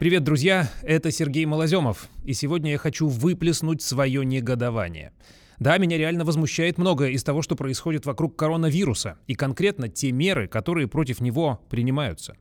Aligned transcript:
Привет, 0.00 0.24
друзья! 0.24 0.72
Это 0.80 1.12
Сергей 1.12 1.44
Малоземов, 1.44 2.08
и 2.24 2.32
сегодня 2.32 2.70
я 2.70 2.78
хочу 2.78 3.06
выплеснуть 3.06 3.82
свое 3.82 4.24
негодование. 4.24 5.12
Да, 5.58 5.76
меня 5.76 5.98
реально 5.98 6.24
возмущает 6.24 6.78
многое 6.78 7.10
из 7.10 7.22
того, 7.22 7.42
что 7.42 7.54
происходит 7.54 8.06
вокруг 8.06 8.34
коронавируса, 8.34 9.18
и 9.26 9.34
конкретно 9.34 9.90
те 9.90 10.10
меры, 10.10 10.48
которые 10.48 10.88
против 10.88 11.20
него 11.20 11.60
принимаются. 11.68 12.34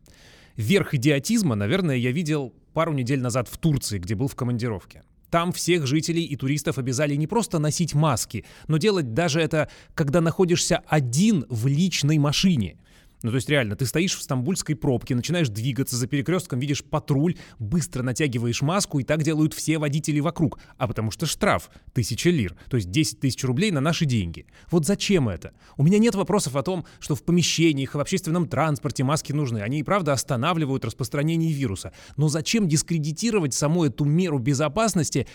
Верх 0.56 0.94
идиотизма, 0.94 1.56
наверное, 1.56 1.98
я 1.98 2.14
видел 2.14 2.54
пару 2.72 2.94
недель 2.94 3.20
назад 3.20 3.50
в 3.50 3.58
Турции, 3.58 4.00
где 4.00 4.16
был 4.16 4.30
в 4.30 4.36
командировке. 4.36 5.04
Там 5.30 5.52
всех 5.52 5.86
жителей 5.86 6.24
и 6.24 6.38
туристов 6.38 6.78
обязали 6.78 7.16
не 7.16 7.28
просто 7.28 7.60
носить 7.60 7.94
маски, 7.94 8.46
но 8.70 8.78
делать 8.78 9.14
даже 9.14 9.42
это, 9.42 9.70
когда 9.96 10.22
находишься 10.22 10.82
один 10.88 11.46
в 11.50 11.68
личной 11.68 12.20
машине– 12.20 12.78
ну, 13.22 13.32
то 13.32 13.36
есть 13.36 13.50
реально, 13.50 13.76
ты 13.76 13.86
стоишь 13.86 14.16
в 14.16 14.22
стамбульской 14.22 14.76
пробке, 14.76 15.14
начинаешь 15.14 15.50
двигаться 15.50 15.98
за 15.98 16.08
перекрестком, 16.08 16.60
видишь 16.60 16.84
патруль, 16.84 17.36
быстро 17.60 18.02
натягиваешь 18.02 18.62
маску, 18.62 19.00
и 19.00 19.04
так 19.04 19.24
делают 19.24 19.54
все 19.54 19.78
водители 19.78 20.22
вокруг. 20.22 20.60
А 20.78 20.88
потому 20.88 21.12
что 21.12 21.26
штраф— 21.26 21.70
тысяча 21.94 22.30
лир, 22.30 22.56
то 22.70 22.78
есть 22.78 22.90
10 22.92 23.20
тысяч 23.20 23.44
рублей 23.44 23.72
на 23.72 23.82
наши 23.82 24.06
деньги. 24.06 24.46
Вот 24.72 24.86
зачем 24.86 25.28
это? 25.28 25.52
У 25.76 25.84
меня 25.84 26.00
нет 26.00 26.16
вопросов 26.16 26.56
о 26.56 26.64
том, 26.64 26.86
что 27.00 27.16
в 27.16 27.24
помещениях, 27.24 27.96
в 27.96 28.00
общественном 28.00 28.48
транспорте 28.48 29.04
маски 29.04 29.34
нужны. 29.34 29.60
Они 29.60 29.80
и 29.80 29.84
правда 29.84 30.14
останавливают 30.14 30.86
распространение 30.86 31.52
вируса. 31.52 31.92
Но 32.16 32.30
зачем 32.30 32.68
дискредитировать 32.68 33.54
саму 33.54 33.84
эту 33.84 34.06
меру 34.06 34.40
безопасности 34.40 35.28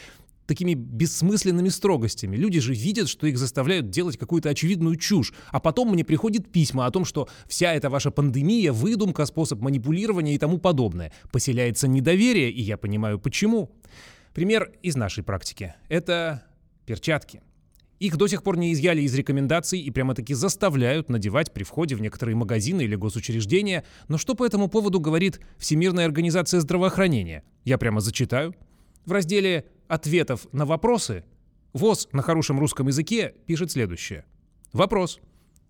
такими 0.47 0.75
бессмысленными 0.75 1.69
строгостями. 1.69 2.37
Люди 2.37 2.61
же 2.61 2.75
видят, 2.75 3.09
что 3.09 3.27
их 3.27 3.39
заставляют 3.39 3.91
делать 3.91 4.17
какую-то 4.17 4.51
очевидную 4.51 4.97
чушь. 4.97 5.33
А 5.49 5.61
потом 5.61 5.91
мне 5.91 6.05
приходят 6.05 6.51
письма 6.51 6.87
о 6.87 6.91
том, 6.91 7.05
что 7.05 7.29
вся 7.47 7.73
эта 7.73 7.91
ваша 7.91 8.11
пандемия, 8.11 8.73
выдумка, 8.73 9.27
способ 9.27 9.61
манипулирования 9.61 10.35
и 10.35 10.39
тому 10.39 10.59
подобное. 10.59 11.13
Поселяется 11.33 11.89
недоверие, 11.89 12.51
и 12.51 12.61
я 12.61 12.77
понимаю 12.77 13.19
почему. 13.19 13.71
Пример 14.33 14.73
из 14.83 14.97
нашей 14.97 15.23
практики. 15.23 15.75
Это 15.89 16.43
перчатки. 16.87 17.41
Их 18.01 18.17
до 18.17 18.27
сих 18.27 18.43
пор 18.43 18.57
не 18.57 18.73
изъяли 18.73 19.03
из 19.03 19.15
рекомендаций 19.15 19.81
и 19.81 19.91
прямо-таки 19.91 20.35
заставляют 20.35 21.09
надевать 21.09 21.53
при 21.53 21.63
входе 21.63 21.95
в 21.95 22.01
некоторые 22.01 22.37
магазины 22.37 22.83
или 22.83 22.97
госучреждения. 22.97 23.85
Но 24.09 24.19
что 24.19 24.35
по 24.35 24.45
этому 24.45 24.69
поводу 24.69 25.01
говорит 25.01 25.41
Всемирная 25.59 26.05
организация 26.05 26.61
здравоохранения? 26.61 27.45
Я 27.65 27.79
прямо 27.79 28.01
зачитаю. 28.01 28.55
В 29.07 29.13
разделе 29.13 29.65
ответов 29.89 30.47
на 30.53 30.67
вопросы 30.67 31.25
ВОЗ 31.73 32.09
на 32.13 32.23
хорошем 32.23 32.59
русском 32.59 32.87
языке 32.87 33.35
пишет 33.47 33.73
следующее. 33.73 34.25
Вопрос. 34.73 35.21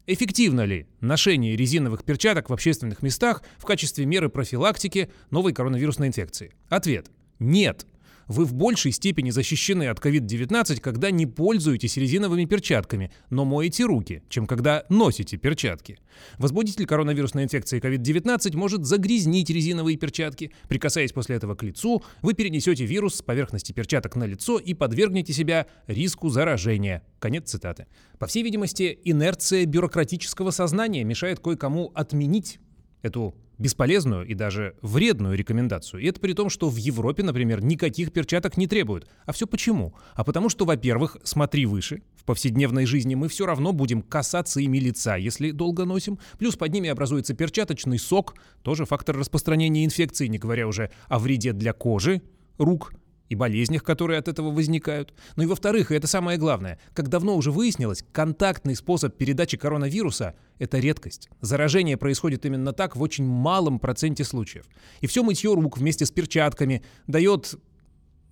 Эффективно 0.06 0.64
ли 0.64 0.86
ношение 1.00 1.56
резиновых 1.56 2.04
перчаток 2.04 2.50
в 2.50 2.52
общественных 2.52 3.02
местах 3.02 3.42
в 3.58 3.64
качестве 3.64 4.04
меры 4.04 4.28
профилактики 4.28 5.10
новой 5.30 5.54
коронавирусной 5.54 6.08
инфекции? 6.08 6.52
Ответ. 6.68 7.10
Нет 7.38 7.86
вы 8.28 8.44
в 8.44 8.54
большей 8.54 8.92
степени 8.92 9.30
защищены 9.30 9.88
от 9.88 9.98
COVID-19, 9.98 10.80
когда 10.80 11.10
не 11.10 11.26
пользуетесь 11.26 11.96
резиновыми 11.96 12.44
перчатками, 12.44 13.12
но 13.30 13.44
моете 13.44 13.84
руки, 13.84 14.22
чем 14.28 14.46
когда 14.46 14.84
носите 14.88 15.36
перчатки. 15.36 15.98
Возбудитель 16.38 16.86
коронавирусной 16.86 17.44
инфекции 17.44 17.80
COVID-19 17.80 18.56
может 18.56 18.84
загрязнить 18.84 19.50
резиновые 19.50 19.96
перчатки. 19.96 20.52
Прикасаясь 20.68 21.12
после 21.12 21.36
этого 21.36 21.54
к 21.54 21.62
лицу, 21.62 22.02
вы 22.22 22.34
перенесете 22.34 22.84
вирус 22.84 23.16
с 23.16 23.22
поверхности 23.22 23.72
перчаток 23.72 24.16
на 24.16 24.24
лицо 24.24 24.58
и 24.58 24.74
подвергнете 24.74 25.32
себя 25.32 25.66
риску 25.86 26.28
заражения. 26.28 27.02
Конец 27.18 27.50
цитаты. 27.50 27.86
По 28.18 28.26
всей 28.26 28.42
видимости, 28.42 28.98
инерция 29.04 29.66
бюрократического 29.66 30.50
сознания 30.50 31.04
мешает 31.04 31.40
кое-кому 31.40 31.90
отменить 31.94 32.58
эту 33.02 33.34
бесполезную 33.58 34.26
и 34.26 34.34
даже 34.34 34.76
вредную 34.82 35.36
рекомендацию. 35.36 36.00
И 36.00 36.06
это 36.06 36.20
при 36.20 36.32
том, 36.32 36.50
что 36.50 36.68
в 36.68 36.76
Европе, 36.76 37.22
например, 37.22 37.62
никаких 37.64 38.12
перчаток 38.12 38.56
не 38.56 38.66
требуют. 38.66 39.06
А 39.26 39.32
все 39.32 39.46
почему? 39.46 39.94
А 40.14 40.24
потому 40.24 40.48
что, 40.48 40.64
во-первых, 40.64 41.16
смотри 41.24 41.66
выше. 41.66 42.02
В 42.16 42.24
повседневной 42.24 42.86
жизни 42.86 43.14
мы 43.14 43.28
все 43.28 43.46
равно 43.46 43.72
будем 43.72 44.02
касаться 44.02 44.60
ими 44.60 44.78
лица, 44.78 45.16
если 45.16 45.50
долго 45.50 45.84
носим. 45.84 46.18
Плюс 46.38 46.56
под 46.56 46.72
ними 46.72 46.88
образуется 46.88 47.34
перчаточный 47.34 47.98
сок, 47.98 48.34
тоже 48.62 48.86
фактор 48.86 49.16
распространения 49.16 49.84
инфекции, 49.84 50.26
не 50.26 50.38
говоря 50.38 50.66
уже 50.66 50.90
о 51.08 51.18
вреде 51.18 51.52
для 51.52 51.72
кожи, 51.72 52.22
рук 52.58 52.92
и 53.28 53.34
болезнях, 53.34 53.82
которые 53.82 54.18
от 54.18 54.28
этого 54.28 54.50
возникают. 54.50 55.14
Ну 55.36 55.44
и 55.44 55.46
во-вторых, 55.46 55.90
и 55.90 55.94
это 55.94 56.06
самое 56.06 56.38
главное, 56.38 56.78
как 56.92 57.08
давно 57.08 57.36
уже 57.36 57.50
выяснилось, 57.50 58.04
контактный 58.12 58.74
способ 58.74 59.16
передачи 59.16 59.56
коронавируса– 59.56 60.34
это 60.58 60.78
редкость. 60.78 61.28
Заражение 61.40 61.96
происходит 61.96 62.46
именно 62.46 62.72
так 62.72 62.96
в 62.96 63.02
очень 63.02 63.24
малом 63.24 63.78
проценте 63.78 64.24
случаев. 64.24 64.64
И 65.00 65.06
все 65.06 65.22
мытье 65.22 65.54
рук 65.54 65.78
вместе 65.78 66.06
с 66.06 66.10
перчатками 66.10 66.82
дает 67.06 67.56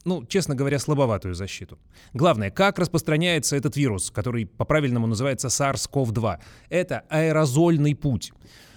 ну, 0.05 0.25
честно 0.27 0.57
говоря, 0.57 0.81
слабоватую 0.81 1.35
защиту. 1.35 1.79
Главное, 2.13 2.51
как 2.51 2.81
распространяется 2.81 3.57
этот 3.57 3.77
вирус, 3.77 4.11
который 4.11 4.47
по-правильному 4.47 5.07
называется 5.07 5.47
SARS-CoV-2. 5.47 6.39
Это 6.71 7.05
аэрозольный 7.09 7.95
путь. 7.95 8.33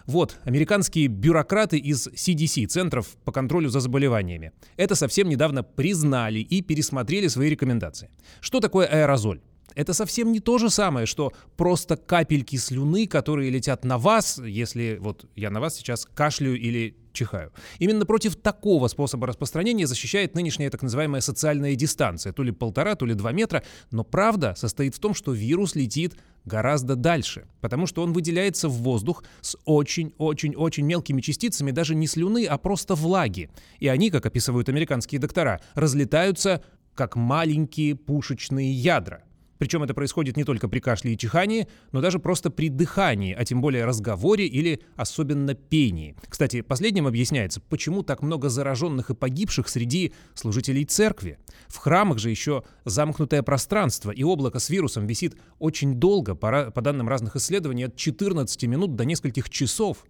Вот, 0.05 0.37
американские 0.43 1.07
бюрократы 1.07 1.79
из 1.79 2.07
CDC, 2.07 2.67
Центров 2.67 3.17
по 3.23 3.31
контролю 3.31 3.69
за 3.69 3.79
заболеваниями, 3.79 4.51
это 4.77 4.93
совсем 4.93 5.27
недавно 5.29 5.63
признали 5.63 6.39
и 6.39 6.61
пересмотрели 6.61 7.27
свои 7.27 7.49
рекомендации. 7.49 8.11
Что 8.39 8.59
такое 8.59 8.85
аэрозоль? 8.85 9.41
Это 9.73 9.93
совсем 9.93 10.31
не 10.31 10.39
то 10.39 10.57
же 10.57 10.69
самое, 10.69 11.05
что 11.05 11.33
просто 11.57 11.97
капельки 11.97 12.55
слюны, 12.55 13.07
которые 13.07 13.49
летят 13.49 13.83
на 13.83 13.97
вас, 13.97 14.37
если 14.37 14.97
вот 14.99 15.25
я 15.35 15.49
на 15.49 15.59
вас 15.59 15.75
сейчас 15.75 16.05
кашляю 16.05 16.59
или 16.59 16.95
чихаю. 17.15 17.51
Именно 17.79 18.05
против 18.05 18.35
такого 18.35 18.87
способа 18.87 19.25
распространения 19.27 19.87
защищает 19.87 20.35
нынешняя 20.35 20.69
так 20.69 20.83
называемая 20.83 21.21
социальная 21.21 21.75
дистанция, 21.75 22.33
то 22.33 22.43
ли 22.43 22.51
полтора, 22.51 22.95
то 22.95 23.05
ли 23.05 23.15
два 23.15 23.31
метра, 23.31 23.63
но 23.91 24.03
правда 24.03 24.53
состоит 24.55 24.95
в 24.95 24.99
том, 24.99 25.13
что 25.13 25.31
вирус 25.31 25.75
летит 25.75 26.15
гораздо 26.43 26.95
дальше, 26.95 27.47
потому 27.61 27.87
что 27.87 28.03
он 28.03 28.13
выделяется 28.13 28.69
в 28.69 28.73
воздух 28.73 29.23
с 29.41 29.57
очень-очень-очень 29.65 30.85
мелкими 30.85 31.21
частицами 31.21 31.71
даже 31.71 31.95
не 31.95 32.05
слюны, 32.05 32.45
а 32.45 32.57
просто 32.57 32.93
влаги. 32.93 33.49
И 33.79 33.87
они, 33.87 34.11
как 34.11 34.25
описывают 34.25 34.69
американские 34.69 35.19
доктора, 35.19 35.61
разлетаются 35.73 36.63
как 36.93 37.15
маленькие 37.15 37.95
пушечные 37.95 38.71
ядра. 38.71 39.24
Причем 39.57 39.83
это 39.83 39.93
происходит 39.93 40.37
не 40.37 40.43
только 40.43 40.67
при 40.67 40.79
кашле 40.79 41.13
и 41.13 41.17
чихании, 41.17 41.67
но 41.91 42.01
даже 42.01 42.19
просто 42.19 42.49
при 42.49 42.69
дыхании, 42.69 43.33
а 43.33 43.45
тем 43.45 43.61
более 43.61 43.85
разговоре 43.85 44.45
или 44.45 44.81
особенно 44.95 45.53
пении. 45.53 46.15
Кстати, 46.27 46.61
последним 46.61 47.07
объясняется, 47.07 47.61
почему 47.61 48.03
так 48.03 48.21
много 48.21 48.49
зараженных 48.49 49.09
и 49.09 49.15
погибших 49.15 49.69
среди 49.69 50.13
служителей 50.33 50.85
церкви. 50.85 51.39
В 51.67 51.77
храмах 51.77 52.19
же 52.19 52.29
еще 52.29 52.63
замкнутое 52.83 53.43
пространство, 53.43 54.11
и 54.11 54.23
облако 54.23 54.59
с 54.59 54.69
вирусом 54.69 55.07
висит 55.07 55.35
очень 55.59 55.95
долго, 55.95 56.35
по, 56.35 56.71
по 56.71 56.81
данным 56.81 57.07
разных 57.07 57.35
исследований, 57.35 57.83
от 57.83 57.95
14 57.95 58.63
минут 58.63 58.95
до 58.95 59.05
нескольких 59.05 59.49
часов. 59.49 60.05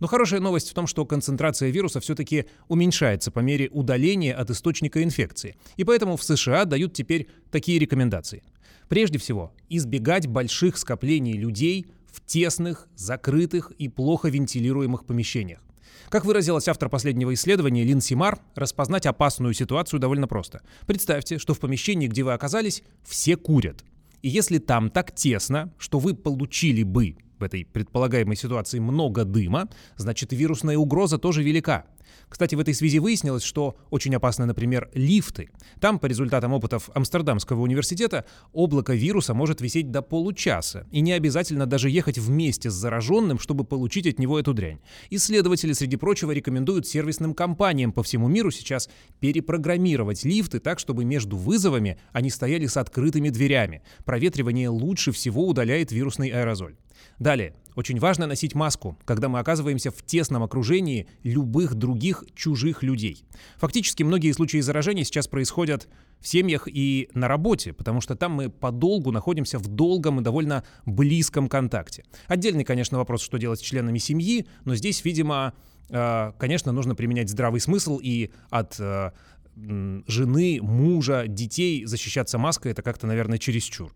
Но 0.00 0.06
хорошая 0.06 0.40
новость 0.40 0.70
в 0.70 0.74
том, 0.74 0.86
что 0.86 1.04
концентрация 1.04 1.70
вируса 1.70 2.00
все-таки 2.00 2.46
уменьшается 2.68 3.30
по 3.30 3.40
мере 3.40 3.68
удаления 3.70 4.34
от 4.34 4.50
источника 4.50 5.02
инфекции. 5.02 5.56
И 5.76 5.84
поэтому 5.84 6.16
в 6.16 6.24
США 6.24 6.64
дают 6.64 6.94
теперь 6.94 7.28
такие 7.50 7.78
рекомендации. 7.78 8.42
Прежде 8.88 9.18
всего, 9.18 9.52
избегать 9.68 10.26
больших 10.26 10.76
скоплений 10.76 11.34
людей 11.34 11.86
в 12.12 12.20
тесных, 12.24 12.88
закрытых 12.96 13.70
и 13.78 13.88
плохо 13.88 14.28
вентилируемых 14.28 15.04
помещениях. 15.06 15.60
Как 16.08 16.24
выразилась 16.24 16.66
автор 16.66 16.88
последнего 16.88 17.32
исследования 17.34 17.84
Лин 17.84 18.00
Симар, 18.00 18.40
распознать 18.56 19.06
опасную 19.06 19.54
ситуацию 19.54 20.00
довольно 20.00 20.26
просто. 20.26 20.62
Представьте, 20.86 21.38
что 21.38 21.54
в 21.54 21.60
помещении, 21.60 22.08
где 22.08 22.24
вы 22.24 22.32
оказались, 22.32 22.82
все 23.04 23.36
курят. 23.36 23.84
И 24.22 24.28
если 24.28 24.58
там 24.58 24.90
так 24.90 25.14
тесно, 25.14 25.72
что 25.78 25.98
вы 25.98 26.14
получили 26.14 26.82
бы 26.82 27.16
в 27.38 27.44
этой 27.44 27.64
предполагаемой 27.64 28.36
ситуации 28.36 28.78
много 28.80 29.24
дыма, 29.24 29.68
значит 29.96 30.32
вирусная 30.32 30.76
угроза 30.76 31.16
тоже 31.16 31.42
велика. 31.42 31.86
Кстати, 32.28 32.54
в 32.54 32.60
этой 32.60 32.74
связи 32.74 32.98
выяснилось, 32.98 33.42
что 33.42 33.76
очень 33.90 34.14
опасны, 34.14 34.46
например, 34.46 34.88
лифты. 34.94 35.50
Там, 35.80 35.98
по 35.98 36.06
результатам 36.06 36.52
опытов 36.52 36.90
Амстердамского 36.94 37.60
университета, 37.60 38.24
облако 38.52 38.94
вируса 38.94 39.34
может 39.34 39.60
висеть 39.60 39.90
до 39.90 40.02
получаса, 40.02 40.86
и 40.90 41.00
не 41.00 41.12
обязательно 41.12 41.66
даже 41.66 41.90
ехать 41.90 42.18
вместе 42.18 42.70
с 42.70 42.74
зараженным, 42.74 43.38
чтобы 43.38 43.64
получить 43.64 44.06
от 44.06 44.18
него 44.18 44.38
эту 44.38 44.54
дрянь. 44.54 44.80
Исследователи, 45.10 45.72
среди 45.72 45.96
прочего, 45.96 46.32
рекомендуют 46.32 46.86
сервисным 46.86 47.34
компаниям 47.34 47.92
по 47.92 48.02
всему 48.02 48.28
миру 48.28 48.50
сейчас 48.50 48.88
перепрограммировать 49.20 50.24
лифты 50.24 50.60
так, 50.60 50.78
чтобы 50.78 51.04
между 51.04 51.36
вызовами 51.36 51.98
они 52.12 52.30
стояли 52.30 52.66
с 52.66 52.76
открытыми 52.76 53.30
дверями. 53.30 53.82
Проветривание 54.04 54.68
лучше 54.68 55.12
всего 55.12 55.46
удаляет 55.46 55.92
вирусный 55.92 56.28
аэрозоль. 56.28 56.76
Далее. 57.18 57.54
Очень 57.76 57.98
важно 57.98 58.26
носить 58.26 58.54
маску, 58.54 58.98
когда 59.04 59.28
мы 59.28 59.38
оказываемся 59.38 59.90
в 59.90 60.02
тесном 60.02 60.42
окружении 60.42 61.06
любых 61.22 61.74
других 61.74 62.24
чужих 62.34 62.82
людей. 62.82 63.24
Фактически 63.56 64.02
многие 64.02 64.32
случаи 64.32 64.60
заражения 64.60 65.04
сейчас 65.04 65.28
происходят 65.28 65.88
в 66.20 66.28
семьях 66.28 66.66
и 66.66 67.08
на 67.14 67.28
работе, 67.28 67.72
потому 67.72 68.00
что 68.00 68.16
там 68.16 68.32
мы 68.32 68.50
подолгу 68.50 69.12
находимся 69.12 69.58
в 69.58 69.68
долгом 69.68 70.20
и 70.20 70.22
довольно 70.22 70.64
близком 70.84 71.48
контакте. 71.48 72.04
Отдельный, 72.26 72.64
конечно, 72.64 72.98
вопрос, 72.98 73.22
что 73.22 73.38
делать 73.38 73.60
с 73.60 73.62
членами 73.62 73.98
семьи, 73.98 74.46
но 74.64 74.74
здесь, 74.74 75.04
видимо, 75.04 75.54
э, 75.88 76.32
конечно, 76.38 76.72
нужно 76.72 76.94
применять 76.94 77.30
здравый 77.30 77.60
смысл 77.60 77.98
и 78.02 78.30
от 78.50 78.78
э, 78.78 79.12
жены, 79.56 80.58
мужа, 80.60 81.24
детей 81.26 81.84
защищаться 81.84 82.38
маской 82.38 82.72
это 82.72 82.82
как-то, 82.82 83.06
наверное, 83.06 83.38
чересчур. 83.38 83.92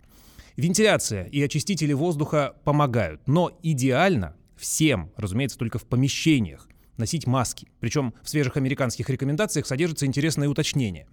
Вентиляция 0.56 1.24
и 1.24 1.42
очистители 1.42 1.92
воздуха 1.92 2.54
помогают, 2.64 3.20
но 3.26 3.50
идеально 3.62 4.36
всем, 4.56 5.10
разумеется, 5.16 5.58
только 5.58 5.78
в 5.78 5.84
помещениях, 5.84 6.68
носить 6.96 7.26
маски. 7.26 7.66
Причем 7.80 8.14
в 8.22 8.28
свежих 8.28 8.56
американских 8.56 9.10
рекомендациях 9.10 9.66
содержится 9.66 10.06
интересное 10.06 10.48
уточнение. 10.48 11.08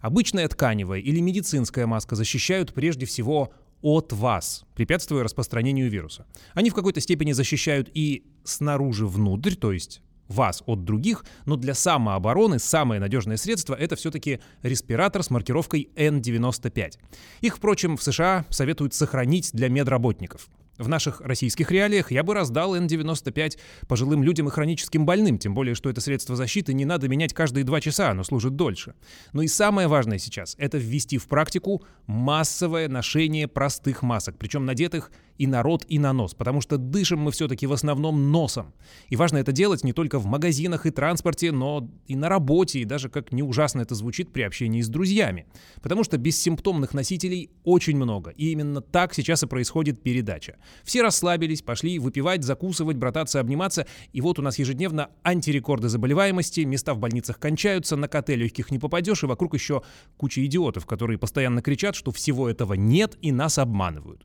Обычная 0.00 0.48
тканевая 0.48 1.00
или 1.00 1.20
медицинская 1.20 1.86
маска 1.86 2.16
защищают 2.16 2.72
прежде 2.72 3.04
всего 3.04 3.52
от 3.82 4.14
вас, 4.14 4.64
препятствуя 4.74 5.22
распространению 5.22 5.90
вируса. 5.90 6.26
Они 6.54 6.70
в 6.70 6.74
какой-то 6.74 7.00
степени 7.00 7.32
защищают 7.32 7.90
и 7.92 8.24
снаружи 8.44 9.06
внутрь, 9.06 9.54
то 9.54 9.72
есть 9.72 10.00
вас 10.28 10.62
от 10.66 10.84
других, 10.84 11.24
но 11.44 11.56
для 11.56 11.74
самообороны 11.74 12.58
самое 12.58 13.00
надежное 13.00 13.36
средство 13.36 13.74
это 13.74 13.96
все-таки 13.96 14.40
респиратор 14.62 15.22
с 15.22 15.30
маркировкой 15.30 15.90
N95. 15.96 16.94
Их, 17.40 17.56
впрочем, 17.56 17.96
в 17.96 18.02
США 18.02 18.44
советуют 18.50 18.94
сохранить 18.94 19.50
для 19.52 19.68
медработников. 19.68 20.48
В 20.78 20.88
наших 20.88 21.22
российских 21.22 21.70
реалиях 21.70 22.10
я 22.10 22.22
бы 22.22 22.34
раздал 22.34 22.76
N95 22.76 23.58
пожилым 23.88 24.22
людям 24.22 24.48
и 24.48 24.50
хроническим 24.50 25.06
больным, 25.06 25.38
тем 25.38 25.54
более, 25.54 25.74
что 25.74 25.88
это 25.88 26.02
средство 26.02 26.36
защиты 26.36 26.74
не 26.74 26.84
надо 26.84 27.08
менять 27.08 27.32
каждые 27.32 27.64
два 27.64 27.80
часа, 27.80 28.10
оно 28.10 28.24
служит 28.24 28.56
дольше. 28.56 28.94
Но 29.32 29.40
и 29.40 29.48
самое 29.48 29.88
важное 29.88 30.18
сейчас— 30.18 30.54
это 30.58 30.76
ввести 30.76 31.16
в 31.16 31.28
практику 31.28 31.82
массовое 32.06 32.88
ношение 32.88 33.48
простых 33.48 34.02
масок, 34.02 34.36
причем 34.38 34.66
надетых 34.66 35.10
и 35.38 35.46
на 35.46 35.62
рот, 35.62 35.84
и 35.88 35.98
на 35.98 36.12
нос, 36.12 36.34
потому 36.34 36.60
что 36.60 36.78
дышим 36.78 37.20
мы 37.20 37.30
все-таки 37.30 37.66
в 37.66 37.72
основном 37.72 38.30
носом. 38.30 38.72
И 39.08 39.16
важно 39.16 39.38
это 39.38 39.52
делать 39.52 39.84
не 39.84 39.92
только 39.92 40.18
в 40.18 40.26
магазинах 40.26 40.86
и 40.86 40.90
транспорте, 40.90 41.52
но 41.52 41.88
и 42.06 42.16
на 42.16 42.28
работе, 42.28 42.80
и 42.80 42.84
даже, 42.84 43.08
как 43.08 43.32
не 43.32 43.42
ужасно 43.42 43.80
это 43.80 43.94
звучит, 43.94 44.32
при 44.32 44.42
общении 44.42 44.80
с 44.80 44.88
друзьями. 44.88 45.46
Потому 45.82 46.04
что 46.04 46.18
бессимптомных 46.18 46.94
носителей 46.94 47.50
очень 47.64 47.96
много, 47.96 48.30
и 48.30 48.52
именно 48.52 48.80
так 48.80 49.14
сейчас 49.14 49.42
и 49.42 49.46
происходит 49.46 50.02
передача. 50.02 50.56
Все 50.84 51.02
расслабились, 51.02 51.62
пошли 51.62 51.98
выпивать, 51.98 52.42
закусывать, 52.42 52.96
брататься, 52.96 53.40
обниматься, 53.40 53.86
и 54.12 54.20
вот 54.20 54.38
у 54.38 54.42
нас 54.42 54.58
ежедневно 54.58 55.10
антирекорды 55.22 55.88
заболеваемости, 55.88 56.60
места 56.60 56.94
в 56.94 56.98
больницах 56.98 57.38
кончаются, 57.38 57.96
на 57.96 58.08
КТ 58.08 58.30
легких 58.30 58.70
не 58.70 58.78
попадешь, 58.78 59.22
и 59.22 59.26
вокруг 59.26 59.54
еще 59.54 59.82
куча 60.16 60.44
идиотов, 60.44 60.86
которые 60.86 61.18
постоянно 61.18 61.62
кричат, 61.62 61.94
что 61.94 62.10
всего 62.10 62.48
этого 62.48 62.74
нет 62.74 63.16
и 63.22 63.32
нас 63.32 63.58
обманывают. 63.58 64.24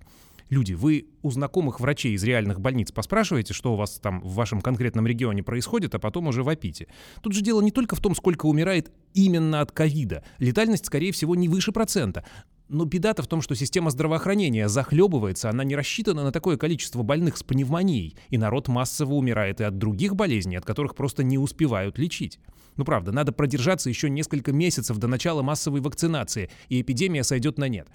Люди, 0.51 0.73
вы 0.73 1.05
у 1.21 1.31
знакомых 1.31 1.79
врачей 1.79 2.13
из 2.13 2.25
реальных 2.25 2.59
больниц 2.59 2.91
поспрашиваете, 2.91 3.53
что 3.53 3.71
у 3.71 3.77
вас 3.77 3.99
там 3.99 4.19
в 4.19 4.33
вашем 4.33 4.59
конкретном 4.59 5.07
регионе 5.07 5.43
происходит, 5.43 5.95
а 5.95 5.99
потом 5.99 6.27
уже 6.27 6.43
вопите. 6.43 6.87
Тут 7.21 7.31
же 7.31 7.41
дело 7.41 7.61
не 7.61 7.71
только 7.71 7.95
в 7.95 8.01
том, 8.01 8.13
сколько 8.13 8.47
умирает 8.47 8.91
именно 9.13 9.61
от 9.61 9.71
ковида. 9.71 10.25
Летальность, 10.39 10.87
скорее 10.87 11.13
всего, 11.13 11.35
не 11.35 11.47
выше 11.47 11.71
процента. 11.71 12.25
Но 12.67 12.83
беда-то 12.83 13.23
в 13.23 13.27
том, 13.27 13.41
что 13.41 13.55
система 13.55 13.91
здравоохранения 13.91 14.67
захлебывается, 14.67 15.49
она 15.49 15.63
не 15.63 15.77
рассчитана 15.77 16.25
на 16.25 16.33
такое 16.33 16.57
количество 16.57 17.01
больных 17.01 17.37
с 17.37 17.43
пневмонией, 17.43 18.17
и 18.27 18.37
народ 18.37 18.67
массово 18.67 19.13
умирает 19.13 19.61
и 19.61 19.63
от 19.63 19.77
других 19.77 20.17
болезней, 20.17 20.57
от 20.57 20.65
которых 20.65 20.95
просто 20.95 21.23
не 21.23 21.37
успевают 21.37 21.97
лечить. 21.97 22.39
Ну 22.75 22.83
правда, 22.83 23.13
надо 23.13 23.31
продержаться 23.31 23.87
еще 23.87 24.09
несколько 24.09 24.51
месяцев 24.51 24.97
до 24.97 25.07
начала 25.07 25.43
массовой 25.43 25.79
вакцинации, 25.79 26.49
и 26.67 26.81
эпидемия 26.81 27.23
сойдет 27.23 27.57
на 27.57 27.69
нет. 27.69 27.87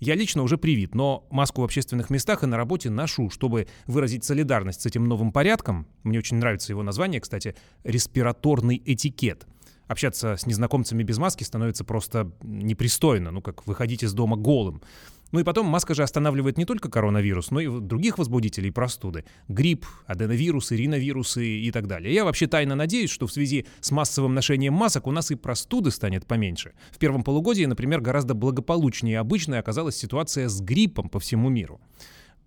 Я 0.00 0.14
лично 0.14 0.42
уже 0.42 0.58
привит, 0.58 0.94
но 0.94 1.26
маску 1.30 1.62
в 1.62 1.64
общественных 1.64 2.10
местах 2.10 2.42
и 2.42 2.46
на 2.46 2.56
работе 2.56 2.88
ношу, 2.90 3.30
чтобы 3.30 3.66
выразить 3.86 4.24
солидарность 4.24 4.82
с 4.82 4.86
этим 4.86 5.04
новым 5.04 5.32
порядком. 5.32 5.86
Мне 6.04 6.18
очень 6.18 6.36
нравится 6.36 6.72
его 6.72 6.82
название, 6.82 7.20
кстати, 7.20 7.56
респираторный 7.84 8.80
этикет. 8.84 9.46
Общаться 9.88 10.36
с 10.36 10.46
незнакомцами 10.46 11.02
без 11.02 11.18
маски 11.18 11.44
становится 11.44 11.82
просто 11.82 12.30
непристойно, 12.42 13.30
ну 13.30 13.40
как 13.40 13.66
выходить 13.66 14.02
из 14.02 14.12
дома 14.12 14.36
голым. 14.36 14.82
Ну 15.30 15.40
и 15.40 15.44
потом 15.44 15.66
маска 15.66 15.94
же 15.94 16.02
останавливает 16.02 16.56
не 16.56 16.64
только 16.64 16.90
коронавирус, 16.90 17.50
но 17.50 17.60
и 17.60 17.80
других 17.80 18.18
возбудителей 18.18 18.72
простуды. 18.72 19.24
Грипп, 19.48 19.86
аденовирусы, 20.06 20.76
риновирусы 20.76 21.46
и 21.46 21.70
так 21.70 21.86
далее. 21.86 22.14
Я 22.14 22.24
вообще 22.24 22.46
тайно 22.46 22.74
надеюсь, 22.74 23.10
что 23.10 23.26
в 23.26 23.32
связи 23.32 23.66
с 23.80 23.90
массовым 23.90 24.34
ношением 24.34 24.72
масок 24.72 25.06
у 25.06 25.10
нас 25.10 25.30
и 25.30 25.34
простуды 25.34 25.90
станет 25.90 26.26
поменьше. 26.26 26.72
В 26.90 26.98
первом 26.98 27.24
полугодии, 27.24 27.64
например, 27.64 28.00
гораздо 28.00 28.34
благополучнее 28.34 29.18
обычной 29.18 29.58
оказалась 29.58 29.96
ситуация 29.96 30.48
с 30.48 30.60
гриппом 30.60 31.10
по 31.10 31.20
всему 31.20 31.50
миру. 31.50 31.80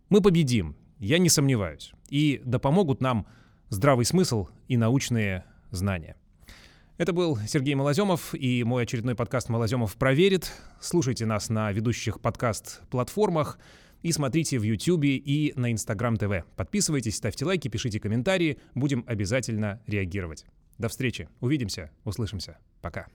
Мы 0.10 0.22
победим, 0.22 0.75
я 1.00 1.19
не 1.19 1.30
сомневаюсь. 1.30 1.94
И 2.10 2.42
да 2.45 2.60
помогут 2.60 3.00
нам 3.01 3.27
здравый 3.69 4.06
смысл 4.06 4.48
и 4.68 4.77
научные 4.77 5.45
знания. 5.69 6.16
Это 6.98 7.14
был 7.14 7.38
Сергей 7.48 7.74
Малоземов 7.76 8.36
и 8.36 8.64
мой 8.64 8.84
очередной 8.84 9.16
подкаст 9.16 9.50
«Малоземов 9.50 9.96
проверит». 9.96 10.52
Слушайте 10.80 11.26
нас 11.26 11.50
на 11.50 11.72
ведущих 11.72 12.20
подкаст-платформах 12.20 13.58
и 14.04 14.12
смотрите 14.12 14.60
в 14.60 14.64
YouTube 14.64 15.06
и 15.06 15.54
на 15.56 15.72
Instagram 15.72 16.16
TV. 16.16 16.44
Подписывайтесь, 16.56 17.16
ставьте 17.16 17.46
лайки, 17.46 17.70
пишите 17.70 18.00
комментарии. 18.00 18.60
Будем 18.76 19.04
обязательно 19.08 19.82
реагировать. 19.88 20.46
До 20.78 20.90
встречи. 20.90 21.30
Увидимся, 21.40 21.92
услышимся. 22.04 22.58
Пока. 22.82 23.08